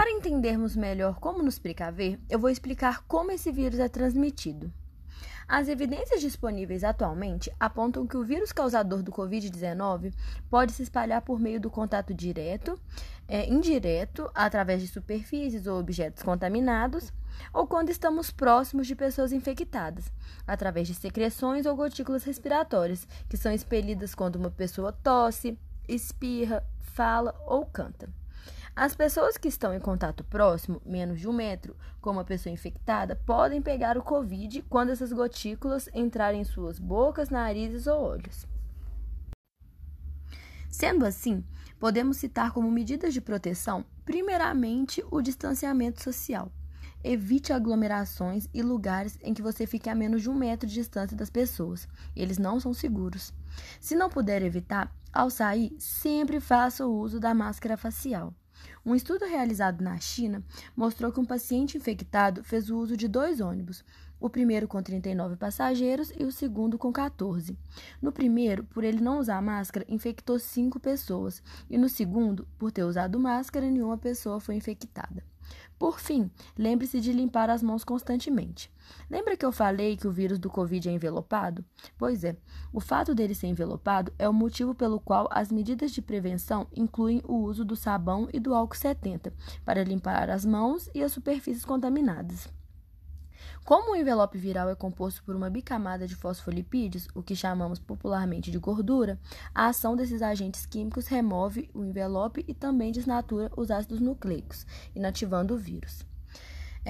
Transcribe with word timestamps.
Para 0.00 0.12
entendermos 0.12 0.74
melhor 0.74 1.20
como 1.20 1.42
nos 1.42 1.58
precaver, 1.58 2.18
eu 2.30 2.38
vou 2.38 2.48
explicar 2.48 3.04
como 3.06 3.32
esse 3.32 3.52
vírus 3.52 3.78
é 3.78 3.86
transmitido. 3.86 4.72
As 5.46 5.68
evidências 5.68 6.22
disponíveis 6.22 6.82
atualmente 6.82 7.52
apontam 7.60 8.06
que 8.06 8.16
o 8.16 8.24
vírus 8.24 8.50
causador 8.50 9.02
do 9.02 9.12
Covid-19 9.12 10.14
pode 10.48 10.72
se 10.72 10.84
espalhar 10.84 11.20
por 11.20 11.38
meio 11.38 11.60
do 11.60 11.68
contato 11.68 12.14
direto, 12.14 12.80
é, 13.28 13.46
indireto, 13.46 14.30
através 14.34 14.80
de 14.80 14.88
superfícies 14.88 15.66
ou 15.66 15.78
objetos 15.78 16.22
contaminados, 16.22 17.12
ou 17.52 17.66
quando 17.66 17.90
estamos 17.90 18.30
próximos 18.30 18.86
de 18.86 18.96
pessoas 18.96 19.32
infectadas, 19.32 20.10
através 20.46 20.88
de 20.88 20.94
secreções 20.94 21.66
ou 21.66 21.76
gotículas 21.76 22.24
respiratórias, 22.24 23.06
que 23.28 23.36
são 23.36 23.52
expelidas 23.52 24.14
quando 24.14 24.36
uma 24.36 24.50
pessoa 24.50 24.92
tosse, 24.92 25.58
espirra, 25.86 26.64
fala 26.78 27.38
ou 27.46 27.66
canta. 27.66 28.08
As 28.74 28.94
pessoas 28.94 29.36
que 29.36 29.48
estão 29.48 29.74
em 29.74 29.80
contato 29.80 30.24
próximo, 30.24 30.80
menos 30.86 31.20
de 31.20 31.28
um 31.28 31.32
metro, 31.32 31.76
com 32.00 32.10
uma 32.10 32.24
pessoa 32.24 32.52
infectada, 32.52 33.16
podem 33.26 33.60
pegar 33.60 33.98
o 33.98 34.02
Covid 34.02 34.62
quando 34.68 34.90
essas 34.90 35.12
gotículas 35.12 35.88
entrarem 35.92 36.40
em 36.40 36.44
suas 36.44 36.78
bocas, 36.78 37.30
narizes 37.30 37.86
ou 37.86 38.00
olhos. 38.00 38.46
Sendo 40.70 41.04
assim, 41.04 41.44
podemos 41.78 42.16
citar 42.16 42.52
como 42.52 42.70
medidas 42.70 43.12
de 43.12 43.20
proteção, 43.20 43.84
primeiramente, 44.04 45.04
o 45.10 45.20
distanciamento 45.20 46.02
social. 46.02 46.50
Evite 47.02 47.52
aglomerações 47.52 48.48
e 48.52 48.62
lugares 48.62 49.18
em 49.22 49.32
que 49.32 49.40
você 49.40 49.66
fique 49.66 49.88
a 49.88 49.94
menos 49.94 50.20
de 50.22 50.28
um 50.28 50.34
metro 50.34 50.68
de 50.68 50.74
distância 50.74 51.16
das 51.16 51.30
pessoas. 51.30 51.88
Eles 52.14 52.36
não 52.36 52.60
são 52.60 52.74
seguros. 52.74 53.32
Se 53.80 53.94
não 53.94 54.10
puder 54.10 54.42
evitar, 54.42 54.94
ao 55.12 55.30
sair, 55.30 55.74
sempre 55.78 56.40
faça 56.40 56.86
o 56.86 56.94
uso 56.94 57.18
da 57.18 57.34
máscara 57.34 57.76
facial. 57.76 58.34
Um 58.84 58.94
estudo 58.94 59.24
realizado 59.24 59.82
na 59.82 59.98
China 59.98 60.44
mostrou 60.76 61.10
que 61.10 61.20
um 61.20 61.24
paciente 61.24 61.76
infectado 61.76 62.44
fez 62.44 62.70
o 62.70 62.78
uso 62.78 62.96
de 62.96 63.08
dois 63.08 63.40
ônibus, 63.40 63.82
o 64.20 64.28
primeiro 64.28 64.68
com 64.68 64.82
39 64.82 65.36
passageiros 65.36 66.12
e 66.18 66.24
o 66.24 66.30
segundo 66.30 66.78
com 66.78 66.92
14. 66.92 67.58
No 68.02 68.12
primeiro, 68.12 68.64
por 68.64 68.84
ele 68.84 69.00
não 69.00 69.18
usar 69.18 69.40
máscara, 69.40 69.86
infectou 69.88 70.38
cinco 70.38 70.78
pessoas, 70.78 71.42
e 71.70 71.78
no 71.78 71.88
segundo, 71.88 72.46
por 72.58 72.70
ter 72.70 72.84
usado 72.84 73.18
máscara, 73.18 73.70
nenhuma 73.70 73.96
pessoa 73.96 74.38
foi 74.38 74.56
infectada. 74.56 75.24
Por 75.78 75.98
fim, 75.98 76.30
lembre-se 76.58 77.00
de 77.00 77.12
limpar 77.12 77.48
as 77.48 77.62
mãos 77.62 77.84
constantemente. 77.84 78.70
Lembra 79.08 79.36
que 79.36 79.44
eu 79.44 79.52
falei 79.52 79.96
que 79.96 80.06
o 80.06 80.12
vírus 80.12 80.38
do 80.38 80.50
Covid 80.50 80.88
é 80.88 80.92
envelopado? 80.92 81.64
Pois 81.96 82.22
é, 82.22 82.36
o 82.72 82.80
fato 82.80 83.14
dele 83.14 83.34
ser 83.34 83.46
envelopado 83.46 84.12
é 84.18 84.28
o 84.28 84.32
motivo 84.32 84.74
pelo 84.74 85.00
qual 85.00 85.26
as 85.30 85.50
medidas 85.50 85.92
de 85.92 86.02
prevenção 86.02 86.66
incluem 86.74 87.22
o 87.24 87.36
uso 87.36 87.64
do 87.64 87.76
sabão 87.76 88.28
e 88.32 88.38
do 88.38 88.54
álcool 88.54 88.76
70 88.76 89.32
para 89.64 89.84
limpar 89.84 90.28
as 90.28 90.44
mãos 90.44 90.90
e 90.94 91.02
as 91.02 91.12
superfícies 91.12 91.64
contaminadas. 91.64 92.59
Como 93.64 93.92
o 93.92 93.96
envelope 93.96 94.36
viral 94.36 94.68
é 94.68 94.74
composto 94.74 95.22
por 95.22 95.36
uma 95.36 95.48
bicamada 95.48 96.06
de 96.06 96.16
fosfolipídios, 96.16 97.06
o 97.14 97.22
que 97.22 97.36
chamamos 97.36 97.78
popularmente 97.78 98.50
de 98.50 98.58
gordura, 98.58 99.18
a 99.54 99.66
ação 99.66 99.94
desses 99.94 100.22
agentes 100.22 100.66
químicos 100.66 101.06
remove 101.06 101.70
o 101.72 101.84
envelope 101.84 102.44
e 102.48 102.54
também 102.54 102.90
desnatura 102.90 103.50
os 103.56 103.70
ácidos 103.70 104.00
nucleicos, 104.00 104.66
inativando 104.94 105.54
o 105.54 105.58
vírus. 105.58 106.09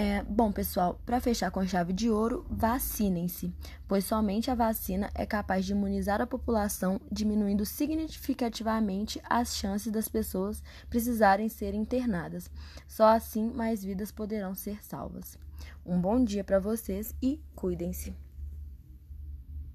É, 0.00 0.22
bom, 0.22 0.52
pessoal, 0.52 1.00
para 1.04 1.20
fechar 1.20 1.50
com 1.50 1.66
chave 1.66 1.92
de 1.92 2.08
ouro, 2.08 2.46
vacinem-se, 2.48 3.52
pois 3.88 4.04
somente 4.04 4.48
a 4.48 4.54
vacina 4.54 5.10
é 5.12 5.26
capaz 5.26 5.66
de 5.66 5.72
imunizar 5.72 6.20
a 6.20 6.26
população, 6.26 7.00
diminuindo 7.10 7.66
significativamente 7.66 9.20
as 9.28 9.56
chances 9.56 9.90
das 9.90 10.08
pessoas 10.08 10.62
precisarem 10.88 11.48
ser 11.48 11.74
internadas. 11.74 12.48
Só 12.86 13.08
assim 13.08 13.50
mais 13.50 13.82
vidas 13.82 14.12
poderão 14.12 14.54
ser 14.54 14.80
salvas. 14.84 15.36
Um 15.84 16.00
bom 16.00 16.22
dia 16.22 16.44
para 16.44 16.60
vocês 16.60 17.12
e 17.20 17.40
cuidem-se. 17.56 18.27